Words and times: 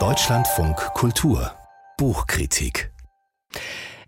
Deutschlandfunk 0.00 0.76
Kultur 0.94 1.52
Buchkritik 1.96 2.90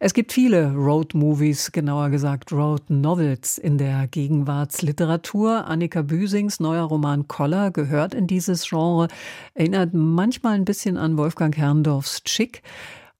es 0.00 0.12
gibt 0.12 0.32
viele 0.32 0.74
Road-Movies, 0.74 1.70
genauer 1.70 2.10
gesagt 2.10 2.50
Road-Novels 2.50 3.58
in 3.58 3.78
der 3.78 4.08
Gegenwartsliteratur. 4.08 5.66
Annika 5.66 6.02
Büsings 6.02 6.58
neuer 6.58 6.82
Roman 6.82 7.28
Koller 7.28 7.70
gehört 7.70 8.12
in 8.12 8.26
dieses 8.26 8.68
Genre, 8.68 9.06
erinnert 9.54 9.94
manchmal 9.94 10.54
ein 10.54 10.64
bisschen 10.64 10.96
an 10.96 11.16
Wolfgang 11.16 11.56
Herrndorfs 11.56 12.24
Chick. 12.24 12.62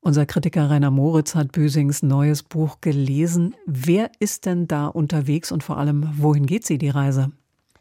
Unser 0.00 0.26
Kritiker 0.26 0.68
Rainer 0.68 0.90
Moritz 0.90 1.36
hat 1.36 1.52
Büsings 1.52 2.02
neues 2.02 2.42
Buch 2.42 2.80
gelesen. 2.80 3.54
Wer 3.66 4.10
ist 4.18 4.46
denn 4.46 4.66
da 4.66 4.88
unterwegs 4.88 5.52
und 5.52 5.62
vor 5.62 5.78
allem, 5.78 6.10
wohin 6.18 6.44
geht 6.44 6.66
sie, 6.66 6.76
die 6.76 6.90
Reise? 6.90 7.30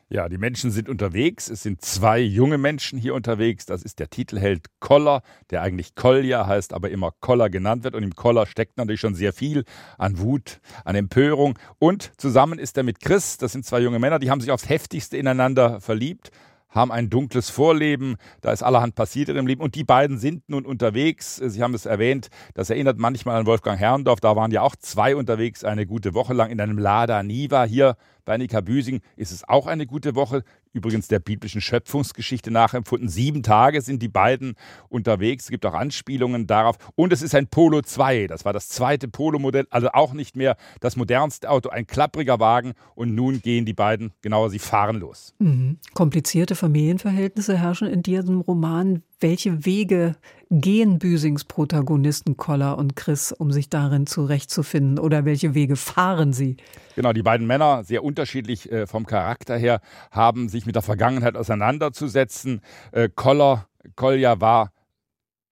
Ja, 0.07 0.29
die 0.29 0.37
Menschen 0.37 0.69
sind 0.69 0.87
unterwegs. 0.87 1.49
Es 1.49 1.63
sind 1.63 1.81
zwei 1.81 2.19
junge 2.19 2.59
Menschen 2.59 2.99
hier 2.99 3.15
unterwegs. 3.15 3.65
Das 3.65 3.81
ist 3.81 3.97
der 3.97 4.11
Titelheld 4.11 4.67
Koller, 4.79 5.23
der 5.49 5.63
eigentlich 5.63 5.95
Kolja 5.95 6.45
heißt, 6.45 6.73
aber 6.73 6.91
immer 6.91 7.11
Koller 7.21 7.49
genannt 7.49 7.83
wird. 7.83 7.95
Und 7.95 8.03
im 8.03 8.13
Koller 8.13 8.45
steckt 8.45 8.77
natürlich 8.77 9.01
schon 9.01 9.15
sehr 9.15 9.33
viel 9.33 9.63
an 9.97 10.19
Wut, 10.19 10.59
an 10.83 10.95
Empörung. 10.95 11.57
Und 11.79 12.11
zusammen 12.17 12.59
ist 12.59 12.77
er 12.77 12.83
mit 12.83 12.99
Chris. 12.99 13.37
Das 13.37 13.51
sind 13.51 13.65
zwei 13.65 13.79
junge 13.79 13.97
Männer, 13.97 14.19
die 14.19 14.29
haben 14.29 14.41
sich 14.41 14.51
aufs 14.51 14.69
heftigste 14.69 15.17
ineinander 15.17 15.81
verliebt 15.81 16.31
haben 16.75 16.91
ein 16.91 17.09
dunkles 17.09 17.49
Vorleben, 17.49 18.17
da 18.41 18.51
ist 18.51 18.61
allerhand 18.61 18.95
passiert 18.95 19.29
in 19.29 19.35
ihrem 19.35 19.47
Leben 19.47 19.61
und 19.61 19.75
die 19.75 19.85
beiden 19.85 20.17
sind 20.17 20.47
nun 20.49 20.65
unterwegs. 20.65 21.37
Sie 21.37 21.63
haben 21.63 21.73
es 21.73 21.85
erwähnt, 21.85 22.27
das 22.53 22.69
erinnert 22.69 22.97
manchmal 22.99 23.37
an 23.37 23.45
Wolfgang 23.45 23.79
Herrndorf, 23.79 24.19
da 24.19 24.35
waren 24.35 24.51
ja 24.51 24.61
auch 24.61 24.75
zwei 24.75 25.15
unterwegs 25.15 25.63
eine 25.63 25.85
gute 25.87 26.13
Woche 26.13 26.33
lang 26.33 26.51
in 26.51 26.59
einem 26.59 26.77
Lada 26.77 27.23
Niva. 27.23 27.63
Hier 27.63 27.95
bei 28.25 28.33
Annika 28.33 28.61
Büsing 28.61 29.01
ist 29.15 29.31
es 29.31 29.47
auch 29.47 29.67
eine 29.67 29.85
gute 29.85 30.15
Woche 30.15 30.43
übrigens 30.73 31.07
der 31.07 31.19
biblischen 31.19 31.61
Schöpfungsgeschichte 31.61 32.51
nachempfunden. 32.51 33.07
Sieben 33.07 33.43
Tage 33.43 33.81
sind 33.81 34.01
die 34.01 34.09
beiden 34.09 34.55
unterwegs. 34.89 35.45
Es 35.45 35.49
gibt 35.49 35.65
auch 35.65 35.73
Anspielungen 35.73 36.47
darauf. 36.47 36.75
Und 36.95 37.13
es 37.13 37.21
ist 37.21 37.33
ein 37.33 37.47
Polo 37.47 37.81
2. 37.81 38.27
Das 38.27 38.43
war 38.43 38.51
das 38.51 38.67
zweite 38.67 39.07
Polo-Modell, 39.07 39.67
also 39.69 39.89
auch 39.93 40.13
nicht 40.13 40.35
mehr 40.35 40.57
das 40.81 40.97
modernste 40.97 41.49
Auto, 41.49 41.69
ein 41.69 41.87
klappriger 41.87 42.39
Wagen. 42.39 42.73
Und 42.93 43.15
nun 43.15 43.41
gehen 43.41 43.65
die 43.65 43.73
beiden, 43.73 44.11
genauer, 44.21 44.49
sie 44.49 44.59
fahren 44.59 44.97
los. 44.97 45.33
Mhm. 45.39 45.77
Komplizierte 45.93 46.55
Familienverhältnisse 46.55 47.57
herrschen 47.57 47.87
in 47.87 48.03
diesem 48.03 48.41
Roman. 48.41 49.03
Welche 49.21 49.65
Wege 49.65 50.15
gehen 50.49 50.99
Büsings 50.99 51.45
Protagonisten 51.45 52.35
Koller 52.35 52.77
und 52.77 52.97
Chris, 52.97 53.31
um 53.31 53.51
sich 53.51 53.69
darin 53.69 54.07
zurechtzufinden? 54.07 54.99
Oder 54.99 55.23
welche 55.23 55.53
Wege 55.53 55.77
fahren 55.77 56.33
sie? 56.33 56.57
Genau, 56.95 57.13
die 57.13 57.23
beiden 57.23 57.47
Männer, 57.47 57.85
sehr 57.85 58.03
unterschiedlich 58.03 58.69
äh, 58.71 58.87
vom 58.87 59.05
Charakter 59.05 59.57
her, 59.57 59.79
haben 60.11 60.49
sich 60.49 60.65
mit 60.65 60.75
der 60.75 60.81
Vergangenheit 60.81 61.37
auseinanderzusetzen. 61.37 62.61
Äh, 62.91 63.07
Koller, 63.13 63.67
Kolja 63.95 64.41
war 64.41 64.71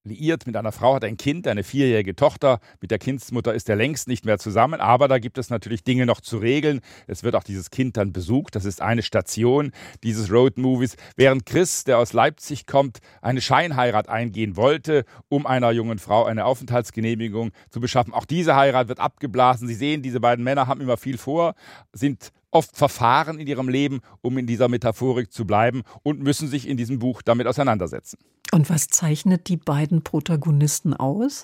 liiert 0.06 0.46
mit 0.46 0.58
einer 0.58 0.72
Frau, 0.72 0.96
hat 0.96 1.06
ein 1.06 1.18
Kind, 1.18 1.48
eine 1.48 1.64
vierjährige 1.64 2.16
Tochter. 2.16 2.60
Mit 2.82 2.92
der 2.92 3.00
Kindsmutter 3.00 3.54
ist 3.54 3.70
er 3.70 3.76
längst 3.76 4.08
nicht 4.08 4.26
mehr 4.26 4.38
zusammen, 4.38 4.82
aber 4.82 5.08
da 5.08 5.18
gibt 5.18 5.38
es 5.38 5.50
natürlich 5.50 5.84
Dinge 5.84 6.06
noch 6.06 6.20
zu 6.20 6.38
regeln. 6.38 6.82
Es 7.08 7.24
wird 7.24 7.36
auch 7.36 7.44
dieses 7.44 7.70
Kind 7.70 7.96
dann 7.96 8.12
besucht. 8.12 8.56
Das 8.56 8.66
ist 8.66 8.82
eine 8.82 9.02
Station 9.02 9.72
dieses 10.04 10.30
Roadmovies. 10.32 10.98
Während 11.16 11.46
Chris, 11.46 11.86
der 11.86 12.00
aus 12.00 12.12
Leipzig 12.14 12.68
kommt, 12.68 13.00
eine 13.22 13.42
Scheinheirat 13.42 14.10
eingehen 14.10 14.58
wollte, 14.58 15.06
um 15.30 15.46
einer 15.46 15.72
jungen 15.72 16.00
Frau 16.00 16.26
eine 16.26 16.46
Aufenthaltsgenehmigung 16.46 17.52
zu 17.70 17.80
beschaffen. 17.80 18.14
Auch 18.14 18.26
diese 18.26 18.56
Heirat 18.56 18.90
wird 18.90 19.00
abgeblasen. 19.00 19.68
Sie 19.68 19.76
sehen, 19.76 20.02
diese 20.02 20.20
beiden 20.20 20.44
Männer 20.44 20.68
haben 20.68 20.82
immer 20.82 20.98
viel 20.98 21.18
vor, 21.18 21.56
sind 21.94 22.32
oft 22.54 22.76
verfahren 22.76 23.40
in 23.40 23.48
ihrem 23.48 23.70
Leben, 23.70 24.02
um 24.22 24.38
in 24.38 24.48
dieser 24.48 24.68
Metaphorik 24.68 25.32
zu 25.32 25.46
bleiben 25.46 25.84
und 26.04 26.22
müssen 26.22 26.48
sich 26.48 26.68
in 26.68 26.78
diesem 26.78 27.00
Buch 27.00 27.22
damit 27.22 27.48
auseinandersetzen. 27.48 28.18
Und 28.52 28.70
was 28.70 28.88
zeichnet 28.88 29.48
die 29.48 29.58
beiden 29.58 30.04
Protagonisten 30.04 30.94
aus? 30.94 31.44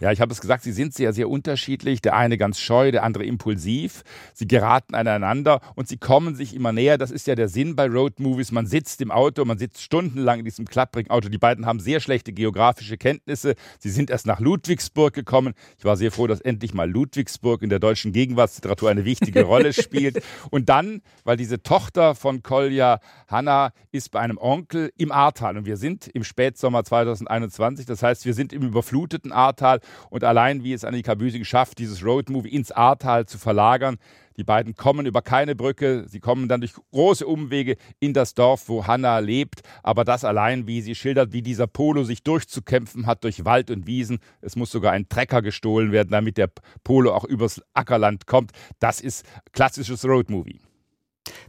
Ja, 0.00 0.12
ich 0.12 0.20
habe 0.20 0.32
es 0.32 0.40
gesagt, 0.40 0.62
sie 0.62 0.72
sind 0.72 0.94
sehr, 0.94 1.12
sehr 1.12 1.28
unterschiedlich. 1.28 2.00
Der 2.00 2.16
eine 2.16 2.38
ganz 2.38 2.58
scheu, 2.58 2.90
der 2.90 3.02
andere 3.02 3.24
impulsiv. 3.24 4.02
Sie 4.34 4.46
geraten 4.46 4.94
aneinander 4.94 5.60
und 5.74 5.88
sie 5.88 5.96
kommen 5.96 6.34
sich 6.34 6.54
immer 6.54 6.72
näher. 6.72 6.98
Das 6.98 7.10
ist 7.10 7.26
ja 7.26 7.34
der 7.34 7.48
Sinn 7.48 7.76
bei 7.76 7.86
Roadmovies. 7.86 8.52
Man 8.52 8.66
sitzt 8.66 9.00
im 9.00 9.10
Auto, 9.10 9.44
man 9.44 9.58
sitzt 9.58 9.82
stundenlang 9.82 10.40
in 10.40 10.44
diesem 10.44 10.66
klapprigen 10.66 11.10
Auto. 11.10 11.28
Die 11.28 11.38
beiden 11.38 11.66
haben 11.66 11.80
sehr 11.80 12.00
schlechte 12.00 12.32
geografische 12.32 12.96
Kenntnisse. 12.96 13.54
Sie 13.78 13.90
sind 13.90 14.10
erst 14.10 14.26
nach 14.26 14.40
Ludwigsburg 14.40 15.14
gekommen. 15.14 15.54
Ich 15.78 15.84
war 15.84 15.96
sehr 15.96 16.12
froh, 16.12 16.26
dass 16.26 16.40
endlich 16.40 16.74
mal 16.74 16.90
Ludwigsburg 16.90 17.62
in 17.62 17.70
der 17.70 17.78
deutschen 17.78 18.12
Gegenwartsliteratur 18.12 18.90
eine 18.90 19.04
wichtige 19.04 19.44
Rolle 19.44 19.72
spielt. 19.74 20.22
Und 20.50 20.68
dann, 20.68 21.02
weil 21.24 21.36
diese 21.36 21.62
Tochter 21.62 22.14
von 22.14 22.42
Kolja, 22.42 23.00
Hanna, 23.28 23.72
ist 23.92 24.10
bei 24.10 24.20
einem 24.20 24.38
Onkel 24.38 24.92
im 24.96 25.12
Ahrtal. 25.12 25.56
Und 25.56 25.66
wir 25.66 25.76
sind 25.76 26.08
im 26.08 26.24
Spätsommer 26.24 26.84
2021. 26.84 27.86
Das 27.86 28.02
heißt, 28.02 28.24
wir 28.24 28.34
sind 28.34 28.52
im 28.52 28.62
überfluteten 28.62 29.32
Ahrtal 29.32 29.69
Ahrtal 29.70 29.80
und 30.10 30.24
allein 30.24 30.64
wie 30.64 30.72
es 30.72 30.84
Annika 30.84 31.14
Büsing 31.14 31.44
schafft, 31.44 31.78
dieses 31.78 32.04
Roadmovie 32.04 32.48
ins 32.48 32.72
Ahrtal 32.72 33.26
zu 33.26 33.38
verlagern. 33.38 33.96
Die 34.36 34.44
beiden 34.44 34.74
kommen 34.74 35.04
über 35.04 35.20
keine 35.20 35.54
Brücke, 35.54 36.06
sie 36.08 36.20
kommen 36.20 36.48
dann 36.48 36.60
durch 36.60 36.72
große 36.92 37.26
Umwege 37.26 37.76
in 37.98 38.14
das 38.14 38.32
Dorf, 38.34 38.68
wo 38.68 38.86
Hanna 38.86 39.18
lebt. 39.18 39.60
Aber 39.82 40.04
das 40.04 40.24
allein, 40.24 40.66
wie 40.66 40.80
sie 40.80 40.94
schildert, 40.94 41.32
wie 41.32 41.42
dieser 41.42 41.66
Polo 41.66 42.04
sich 42.04 42.22
durchzukämpfen 42.22 43.06
hat 43.06 43.22
durch 43.24 43.44
Wald 43.44 43.70
und 43.70 43.86
Wiesen. 43.86 44.18
Es 44.40 44.56
muss 44.56 44.70
sogar 44.70 44.92
ein 44.92 45.08
Trecker 45.08 45.42
gestohlen 45.42 45.92
werden, 45.92 46.10
damit 46.10 46.38
der 46.38 46.50
Polo 46.84 47.12
auch 47.12 47.24
übers 47.24 47.60
Ackerland 47.74 48.26
kommt. 48.26 48.52
Das 48.78 49.00
ist 49.00 49.26
klassisches 49.52 50.06
Roadmovie. 50.06 50.60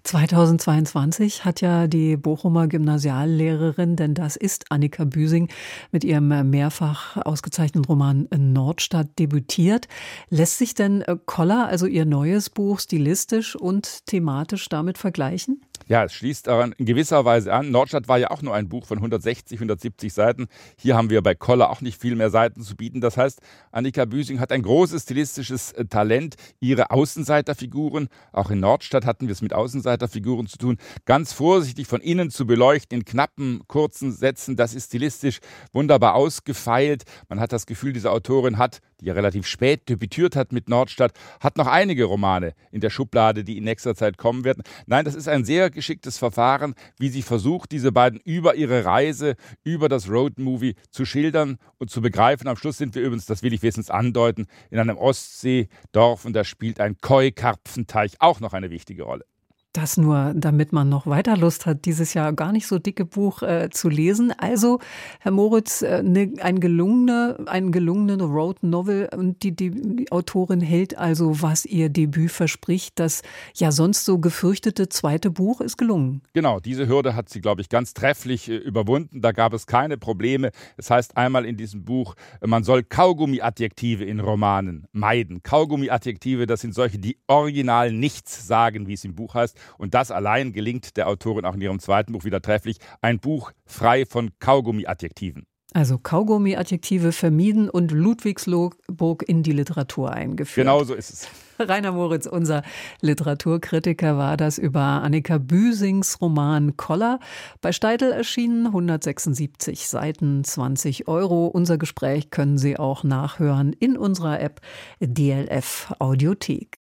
2022 0.03 1.45
hat 1.45 1.61
ja 1.61 1.87
die 1.87 2.17
Bochumer 2.17 2.67
Gymnasiallehrerin, 2.67 3.95
denn 3.95 4.13
das 4.13 4.35
ist 4.35 4.65
Annika 4.71 5.05
Büsing, 5.05 5.49
mit 5.91 6.03
ihrem 6.03 6.49
mehrfach 6.49 7.17
ausgezeichneten 7.17 7.85
Roman 7.85 8.27
Nordstadt 8.35 9.19
debütiert. 9.19 9.87
Lässt 10.29 10.57
sich 10.57 10.73
denn 10.73 11.03
Koller, 11.25 11.67
also 11.67 11.85
ihr 11.85 12.05
neues 12.05 12.49
Buch, 12.49 12.79
stilistisch 12.79 13.55
und 13.55 14.05
thematisch 14.07 14.67
damit 14.69 14.97
vergleichen? 14.97 15.61
Ja, 15.87 16.03
es 16.03 16.13
schließt 16.13 16.47
daran 16.47 16.73
in 16.77 16.85
gewisser 16.85 17.25
Weise 17.25 17.53
an. 17.53 17.71
Nordstadt 17.71 18.07
war 18.07 18.17
ja 18.17 18.31
auch 18.31 18.41
nur 18.41 18.53
ein 18.53 18.69
Buch 18.69 18.85
von 18.85 18.97
160, 18.97 19.57
170 19.57 20.13
Seiten. 20.13 20.47
Hier 20.77 20.95
haben 20.95 21.09
wir 21.09 21.21
bei 21.21 21.35
Koller 21.35 21.69
auch 21.69 21.81
nicht 21.81 21.99
viel 21.99 22.15
mehr 22.15 22.29
Seiten 22.29 22.61
zu 22.61 22.75
bieten. 22.75 23.01
Das 23.01 23.17
heißt, 23.17 23.41
Annika 23.71 24.05
Büsing 24.05 24.39
hat 24.39 24.51
ein 24.51 24.61
großes 24.61 25.03
stilistisches 25.03 25.71
äh, 25.73 25.85
Talent. 25.85 26.35
Ihre 26.59 26.91
Außenseiterfiguren, 26.91 28.07
auch 28.31 28.51
in 28.51 28.59
Nordstadt 28.59 29.05
hatten 29.05 29.27
wir 29.27 29.33
es 29.33 29.41
mit 29.41 29.53
Außenseiterfiguren 29.53 30.47
zu 30.47 30.57
tun, 30.57 30.77
ganz 31.05 31.33
vorsichtig 31.33 31.87
von 31.87 32.01
innen 32.01 32.29
zu 32.29 32.45
beleuchten, 32.45 32.99
in 32.99 33.05
knappen, 33.05 33.61
kurzen 33.67 34.11
Sätzen. 34.11 34.55
Das 34.55 34.73
ist 34.73 34.87
stilistisch 34.87 35.39
wunderbar 35.73 36.15
ausgefeilt. 36.15 37.03
Man 37.29 37.39
hat 37.39 37.51
das 37.51 37.65
Gefühl, 37.65 37.93
diese 37.93 38.11
Autorin 38.11 38.57
hat, 38.57 38.79
die 39.01 39.07
ja 39.07 39.13
relativ 39.13 39.47
spät 39.47 39.89
debütiert 39.89 40.35
hat 40.35 40.51
mit 40.51 40.69
Nordstadt, 40.69 41.13
hat 41.39 41.57
noch 41.57 41.67
einige 41.67 42.05
Romane 42.05 42.53
in 42.71 42.81
der 42.81 42.89
Schublade, 42.89 43.43
die 43.43 43.57
in 43.57 43.63
nächster 43.63 43.95
Zeit 43.95 44.17
kommen 44.17 44.43
werden. 44.45 44.63
Nein, 44.85 45.05
das 45.05 45.15
ist 45.15 45.27
ein 45.27 45.43
sehr 45.43 45.69
geschicktes 45.69 46.17
Verfahren, 46.17 46.75
wie 46.97 47.09
sie 47.09 47.21
versucht, 47.21 47.71
diese 47.71 47.91
beiden 47.91 48.19
über 48.23 48.55
ihre 48.55 48.85
Reise, 48.85 49.35
über 49.63 49.89
das 49.89 50.09
Roadmovie 50.09 50.75
zu 50.91 51.05
schildern 51.05 51.57
und 51.77 51.89
zu 51.89 52.01
begreifen. 52.01 52.47
Am 52.47 52.55
Schluss 52.55 52.77
sind 52.77 52.95
wir 52.95 53.01
übrigens, 53.01 53.25
das 53.25 53.43
will 53.43 53.53
ich 53.53 53.61
wenigstens 53.61 53.89
andeuten, 53.89 54.47
in 54.69 54.79
einem 54.79 54.97
Ostseedorf 54.97 56.25
und 56.25 56.33
da 56.33 56.43
spielt 56.43 56.79
ein 56.79 56.97
Koi-Karpfenteich 57.01 58.13
auch 58.19 58.39
noch 58.39 58.53
eine 58.53 58.69
wichtige 58.69 59.03
Rolle. 59.03 59.25
Das 59.73 59.95
nur, 59.95 60.33
damit 60.35 60.73
man 60.73 60.89
noch 60.89 61.07
weiter 61.07 61.37
Lust 61.37 61.65
hat, 61.65 61.85
dieses 61.85 62.13
Jahr 62.13 62.33
gar 62.33 62.51
nicht 62.51 62.67
so 62.67 62.77
dicke 62.77 63.05
Buch 63.05 63.41
äh, 63.41 63.69
zu 63.71 63.87
lesen. 63.87 64.33
Also, 64.37 64.79
Herr 65.21 65.31
Moritz, 65.31 65.81
äh, 65.81 66.03
ne, 66.03 66.33
ein 66.41 66.59
gelungene, 66.59 67.37
ein 67.45 67.71
gelungene 67.71 68.21
Road 68.21 68.63
Novel 68.63 69.07
und 69.15 69.43
die, 69.43 69.55
die, 69.55 69.71
die, 69.71 70.11
Autorin 70.11 70.59
hält 70.59 70.97
also, 70.97 71.41
was 71.41 71.65
ihr 71.65 71.87
Debüt 71.87 72.31
verspricht. 72.31 72.99
Das 72.99 73.21
ja 73.55 73.71
sonst 73.71 74.03
so 74.03 74.19
gefürchtete 74.19 74.89
zweite 74.89 75.31
Buch 75.31 75.61
ist 75.61 75.77
gelungen. 75.77 76.21
Genau, 76.33 76.59
diese 76.59 76.89
Hürde 76.89 77.15
hat 77.15 77.29
sie, 77.29 77.39
glaube 77.39 77.61
ich, 77.61 77.69
ganz 77.69 77.93
trefflich 77.93 78.49
äh, 78.49 78.57
überwunden. 78.57 79.21
Da 79.21 79.31
gab 79.31 79.53
es 79.53 79.67
keine 79.67 79.97
Probleme. 79.97 80.51
Es 80.75 80.89
heißt 80.89 81.15
einmal 81.15 81.45
in 81.45 81.55
diesem 81.55 81.85
Buch, 81.85 82.15
man 82.45 82.65
soll 82.65 82.83
Kaugummi-Adjektive 82.83 84.03
in 84.03 84.19
Romanen 84.19 84.85
meiden. 84.91 85.43
Kaugummi-Adjektive, 85.43 86.45
das 86.45 86.59
sind 86.59 86.75
solche, 86.75 86.99
die 86.99 87.17
original 87.27 87.93
nichts 87.93 88.45
sagen, 88.47 88.87
wie 88.87 88.93
es 88.93 89.05
im 89.05 89.15
Buch 89.15 89.33
heißt. 89.35 89.60
Und 89.77 89.93
das 89.93 90.11
allein 90.11 90.53
gelingt 90.53 90.97
der 90.97 91.07
Autorin 91.07 91.45
auch 91.45 91.55
in 91.55 91.61
ihrem 91.61 91.79
zweiten 91.79 92.13
Buch 92.13 92.23
wieder 92.23 92.41
trefflich. 92.41 92.77
Ein 93.01 93.19
Buch 93.19 93.51
frei 93.65 94.05
von 94.05 94.31
Kaugummi-Adjektiven. 94.39 95.45
Also 95.73 95.97
Kaugummi-Adjektive 95.97 97.13
vermieden 97.13 97.69
und 97.69 97.91
Ludwigsburg 97.91 99.23
in 99.25 99.41
die 99.41 99.53
Literatur 99.53 100.11
eingeführt. 100.11 100.65
Genau 100.65 100.83
so 100.83 100.93
ist 100.93 101.09
es. 101.09 101.27
Rainer 101.59 101.93
Moritz, 101.93 102.25
unser 102.25 102.63
Literaturkritiker, 102.99 104.17
war 104.17 104.35
das 104.35 104.57
über 104.57 104.81
Annika 104.81 105.37
Büsings 105.37 106.19
Roman 106.19 106.75
Koller. 106.75 107.19
Bei 107.61 107.71
Steitel 107.71 108.11
erschienen 108.11 108.67
176 108.67 109.87
Seiten, 109.87 110.43
20 110.43 111.07
Euro. 111.07 111.47
Unser 111.47 111.77
Gespräch 111.77 112.31
können 112.31 112.57
Sie 112.57 112.77
auch 112.77 113.05
nachhören 113.05 113.71
in 113.71 113.95
unserer 113.95 114.41
App 114.41 114.59
DLF 114.99 115.93
Audiothek. 115.99 116.80